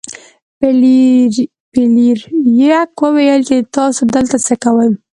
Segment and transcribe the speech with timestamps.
[1.75, 4.89] فلیریک وویل چې تاسو دلته څه کوئ.